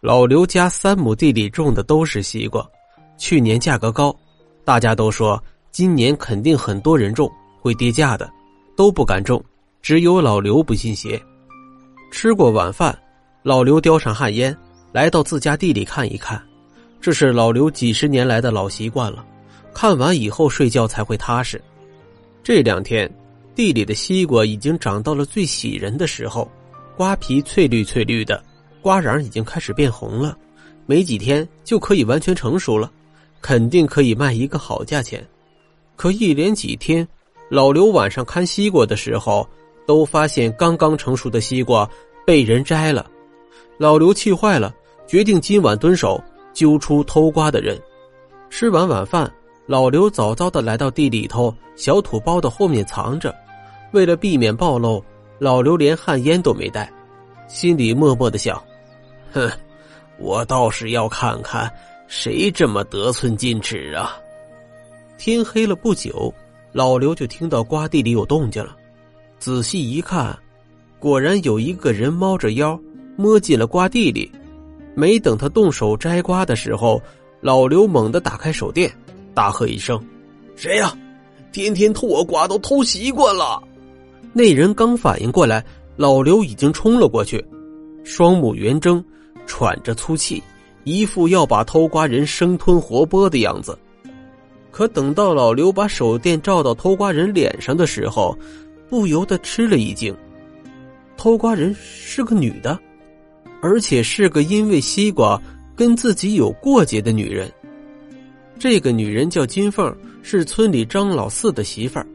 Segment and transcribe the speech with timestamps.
[0.00, 2.66] 老刘家三亩地里种的都是西瓜，
[3.18, 4.16] 去年价格高，
[4.64, 7.30] 大家都说今年肯定很多人种，
[7.60, 8.30] 会跌价的，
[8.74, 9.44] 都不敢种，
[9.82, 11.20] 只有老刘不信邪。
[12.10, 12.98] 吃过晚饭，
[13.42, 14.56] 老刘叼上旱烟，
[14.90, 16.42] 来到自家地里看一看。
[16.98, 19.22] 这是老刘几十年来的老习惯了，
[19.74, 21.60] 看完以后睡觉才会踏实。
[22.42, 23.10] 这两天，
[23.54, 26.50] 地里的西瓜已经长到了最喜人的时候，
[26.96, 28.42] 瓜皮翠绿翠绿的，
[28.82, 30.36] 瓜瓤已经开始变红了，
[30.86, 32.90] 没几天就可以完全成熟了，
[33.40, 35.26] 肯定可以卖一个好价钱。
[35.96, 37.06] 可一连几天，
[37.48, 39.48] 老刘晚上看西瓜的时候，
[39.86, 41.88] 都发现刚刚成熟的西瓜
[42.26, 43.10] 被人摘了，
[43.78, 44.74] 老刘气坏了，
[45.06, 46.22] 决定今晚蹲守。
[46.52, 47.80] 揪出偷瓜的人。
[48.50, 49.32] 吃完晚饭，
[49.66, 53.32] 老刘早早的来到地里头小土包的后面藏着。
[53.92, 55.02] 为了避免暴露，
[55.38, 56.92] 老刘连旱烟都没带，
[57.46, 58.60] 心里默默的想
[59.32, 59.50] ：“哼，
[60.18, 61.70] 我倒是要看看
[62.06, 64.16] 谁这么得寸进尺啊！”
[65.18, 66.32] 天黑了不久，
[66.72, 68.76] 老刘就听到瓜地里有动静了。
[69.38, 70.38] 仔细一看，
[70.98, 72.78] 果然有一个人猫着腰
[73.16, 74.30] 摸进了瓜地里。
[74.94, 77.00] 没等他动手摘瓜的时候，
[77.40, 78.90] 老刘猛地打开手电，
[79.32, 80.02] 大喝一声
[80.56, 80.94] ：“谁呀？
[81.52, 83.62] 天天偷我瓜都偷习惯了！”
[84.32, 85.64] 那人刚反应过来，
[85.96, 87.44] 老刘已经冲了过去，
[88.04, 89.02] 双目圆睁，
[89.50, 90.40] 喘着粗气，
[90.84, 93.76] 一副要把偷瓜人生吞活剥的样子。
[94.70, 98.38] 可等到老刘把手电照到偷瓜人脸上的时候，
[98.88, 100.16] 不由得吃了一惊：
[101.16, 102.78] 偷瓜人是个女的。
[103.60, 105.38] 而且是个因为西瓜
[105.74, 107.52] 跟自己有过节的女人。
[108.56, 112.06] 这个女人叫金凤，是村里张老四的媳妇儿。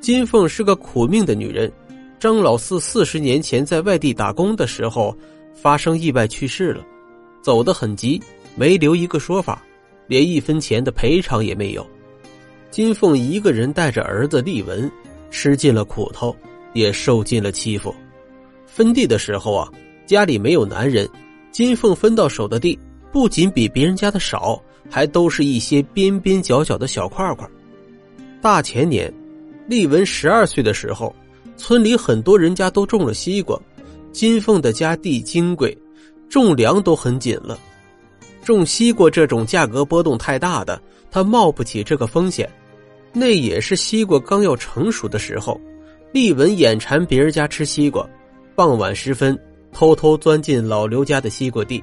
[0.00, 1.70] 金凤是个苦命的女人。
[2.18, 5.14] 张老四四十年前在外地打工的时候
[5.54, 6.84] 发生意外去世了，
[7.42, 8.20] 走得很急，
[8.54, 9.62] 没留一个说法，
[10.06, 11.86] 连一分钱的赔偿也没有。
[12.70, 14.90] 金凤一个人带着儿子丽文，
[15.30, 16.34] 吃尽了苦头，
[16.72, 17.94] 也受尽了欺负。
[18.66, 19.70] 分地的时候啊。
[20.04, 21.08] 家里没有男人，
[21.52, 22.78] 金凤分到手的地
[23.12, 24.60] 不仅比别人家的少，
[24.90, 27.48] 还都是一些边边角角的小块块。
[28.42, 29.10] 大前年，
[29.68, 31.14] 丽文十二岁的时候，
[31.56, 33.58] 村里很多人家都种了西瓜，
[34.12, 35.76] 金凤的家地金贵，
[36.28, 37.58] 种粮都很紧了。
[38.44, 40.80] 种西瓜这种价格波动太大的，
[41.10, 42.48] 他冒不起这个风险。
[43.12, 45.60] 那也是西瓜刚要成熟的时候，
[46.12, 48.08] 丽文眼馋别人家吃西瓜，
[48.54, 49.38] 傍晚时分。
[49.74, 51.82] 偷偷钻进老刘家的西瓜地，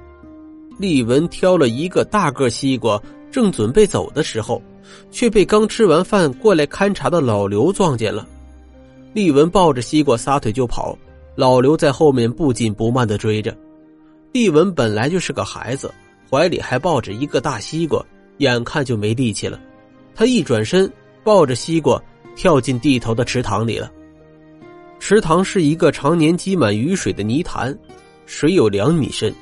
[0.77, 3.01] 丽文挑了一个大个西瓜，
[3.31, 4.61] 正准备走的时候，
[5.09, 8.27] 却被刚吃完饭过来勘察的老刘撞见了。
[9.11, 10.95] 丽文抱着西瓜撒腿就跑，
[11.39, 13.55] 老刘在后面不紧不慢的追着。
[14.33, 15.89] 丽文本来就是个孩子，
[16.29, 18.05] 怀里还抱着一个大西瓜，
[18.39, 19.57] 眼看就没力气了，
[20.13, 20.91] 他一转身，
[21.23, 21.97] 抱着西瓜
[22.35, 23.89] 跳进地头的池塘里了。
[24.99, 27.73] 池塘是一个常年积满雨水的泥潭，
[28.25, 29.33] 水有两米深。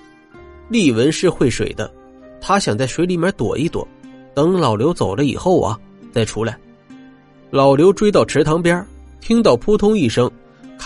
[0.69, 1.91] 丽文是会水的，
[2.39, 3.87] 他想在水里面躲一躲，
[4.35, 5.75] 等老刘走了以后啊，
[6.11, 6.55] 再出来。
[7.49, 8.85] 老刘追到池塘边，
[9.19, 10.29] 听到扑通一声，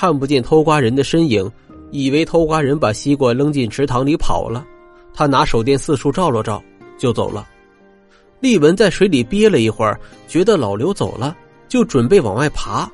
[0.01, 1.47] 看不见偷瓜人的身影，
[1.91, 4.65] 以为偷瓜人把西瓜扔进池塘里跑了。
[5.13, 6.59] 他拿手电四处照了照，
[6.97, 7.47] 就走了。
[8.39, 12.91] 丽文在水里憋了一会儿，觉得老刘走了，就准备往外爬。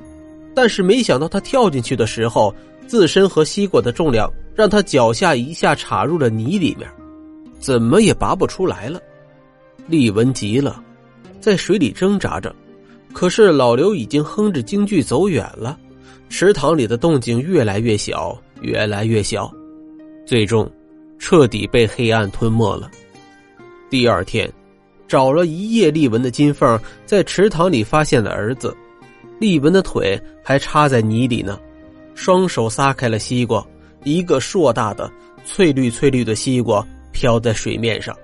[0.54, 2.54] 但是没想到，他跳进去的时候，
[2.86, 6.86] 自身和西瓜的重量让他脚下一下插入了泥里面，
[7.58, 9.00] 怎么也拔不出来了。
[9.86, 10.84] 丽文急了，
[11.40, 12.54] 在水里挣扎着，
[13.14, 15.78] 可是老刘已经哼着京剧走远了，
[16.28, 19.50] 池塘里的动静越来越小，越来越小，
[20.26, 20.70] 最终
[21.18, 22.90] 彻底被黑暗吞没了。
[23.90, 24.50] 第二天，
[25.06, 28.76] 找了一夜丽文的金凤在池塘里发现了儿子。
[29.40, 31.58] 丽文的腿还插在泥里呢，
[32.14, 33.64] 双手撒开了西瓜，
[34.04, 35.10] 一个硕大的、
[35.44, 38.14] 翠绿翠绿的西瓜飘在水面上。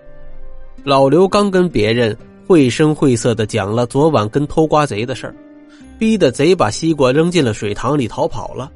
[0.83, 2.17] 老刘刚跟别人
[2.47, 5.35] 绘声绘色的讲了昨晚跟偷瓜贼的事儿，
[5.99, 8.71] 逼得贼把西瓜扔进了水塘里逃跑了。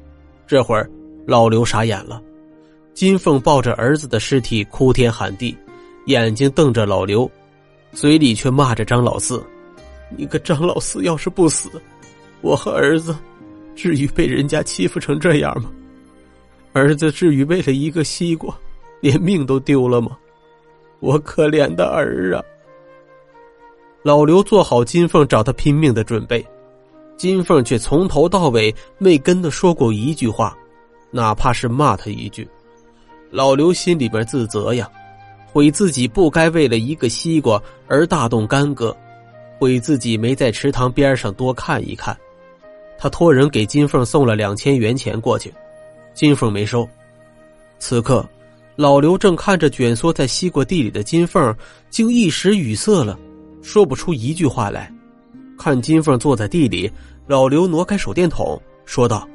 [0.47, 0.89] 这会儿，
[1.27, 2.21] 老刘傻眼了，
[2.93, 5.55] 金凤抱着儿子的尸体哭天喊地，
[6.05, 7.29] 眼睛瞪着老刘，
[7.91, 9.43] 嘴里却骂着张老四
[10.17, 11.69] ：“你个张老四，要是不死！”
[12.41, 13.15] 我和儿子，
[13.75, 15.69] 至于被人家欺负成这样吗？
[16.73, 18.57] 儿子至于为了一个西瓜，
[19.01, 20.17] 连命都丢了吗？
[20.99, 22.43] 我可怜的儿啊！
[24.03, 26.45] 老刘做好金凤找他拼命的准备，
[27.19, 30.57] 金凤却从头到尾没跟他说过一句话，
[31.11, 32.47] 哪怕是骂他一句。
[33.29, 34.89] 老刘心里边自责呀，
[35.45, 38.95] 悔自己不该为了一个西瓜而大动干戈，
[39.59, 42.17] 悔自己没在池塘边上多看一看。
[42.97, 45.53] 他托人给金凤送了两千元钱过去，
[46.13, 46.87] 金凤没收。
[47.79, 48.25] 此刻，
[48.77, 51.53] 老刘正看着蜷缩在西瓜地里的金凤，
[51.89, 53.19] 竟一时语塞了，
[53.61, 54.89] 说不出一句话来。
[55.59, 56.89] 看金凤坐在地里，
[57.27, 59.27] 老刘挪开手电筒，说道：“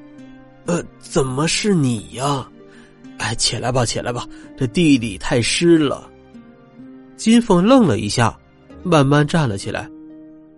[0.64, 2.48] 呃，怎么是你呀？
[3.18, 4.26] 哎，起来吧，起来吧，
[4.56, 6.10] 这地里太湿了。”
[7.14, 8.34] 金凤愣了一下，
[8.82, 9.86] 慢慢站了起来，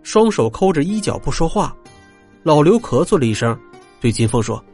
[0.05, 1.77] 双手抠着衣角不说话。
[2.45, 3.59] 老刘咳嗽了一声，
[4.01, 4.65] 对金凤说：“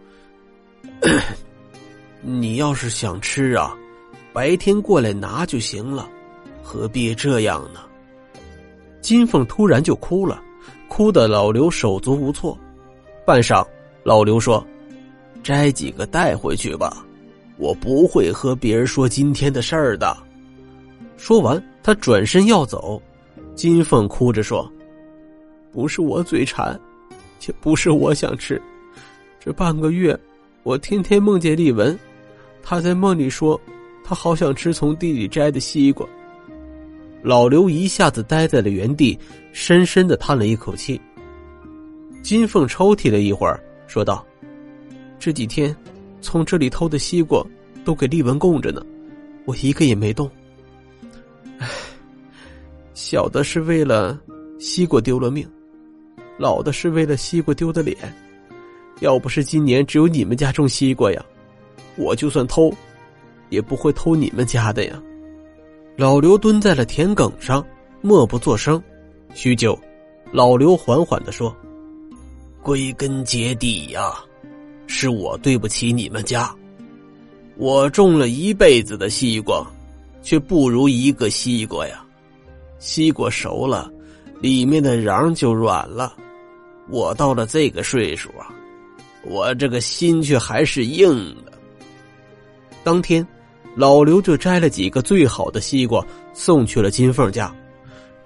[2.20, 3.74] 你要是想吃啊，
[4.30, 6.06] 白天过来拿就行了，
[6.62, 7.80] 何必这样呢？”
[9.00, 10.40] 金凤突然就哭了，
[10.88, 12.58] 哭的老刘手足无措。
[13.24, 13.66] 半晌，
[14.02, 14.64] 老刘说
[15.42, 17.04] ：“摘几个带回去吧，
[17.56, 20.16] 我不会和别人说今天的事儿的。”
[21.16, 23.00] 说完，他转身要走。
[23.54, 24.70] 金凤哭着说
[25.72, 26.78] ：“不是我嘴馋。”
[27.44, 28.62] 且不是我想吃，
[29.40, 30.16] 这半个月，
[30.62, 31.98] 我天天梦见丽文，
[32.62, 33.60] 他在梦里说，
[34.04, 36.06] 他好想吃从地里摘的西瓜。
[37.22, 39.18] 老刘一下子呆在了原地，
[39.52, 41.00] 深深的叹了一口气。
[42.22, 44.26] 金凤抽泣了一会儿，说道
[45.18, 45.74] ：“这几天，
[46.20, 47.44] 从这里偷的西瓜
[47.84, 48.84] 都给丽文供着呢，
[49.44, 50.28] 我一个也没动。
[51.58, 51.68] 唉，
[52.94, 54.20] 小的是为了
[54.58, 55.48] 西瓜丢了命。”
[56.38, 57.96] 老的是为了西瓜丢的脸，
[59.00, 61.24] 要不是今年只有你们家种西瓜呀，
[61.96, 62.72] 我就算偷，
[63.48, 65.00] 也不会偷你们家的呀。
[65.94, 67.64] 老刘蹲在了田埂上，
[68.00, 68.82] 默不作声。
[69.34, 69.78] 许久，
[70.32, 71.54] 老刘缓缓的说
[72.62, 74.14] ：“归根结底呀，
[74.86, 76.50] 是我对不起你们家。
[77.58, 79.66] 我种了一辈子的西瓜，
[80.22, 82.02] 却不如一个西瓜呀。
[82.78, 83.92] 西瓜熟了，
[84.40, 86.16] 里面的瓤就软了。”
[86.88, 88.48] 我到了这个岁数啊，
[89.24, 91.14] 我这个心却还是硬
[91.44, 91.52] 的。
[92.82, 93.26] 当天，
[93.74, 97.54] 老刘就摘了几个最好的西瓜，送去了金凤家，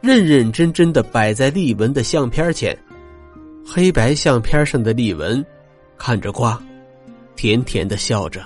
[0.01, 2.77] 认认真真的摆在丽文的相片前。
[3.65, 5.45] 黑白相片上的丽文，
[5.97, 6.61] 看着瓜，
[7.37, 8.41] 甜甜的笑着。